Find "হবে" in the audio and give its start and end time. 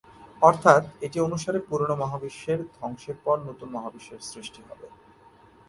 4.67-4.87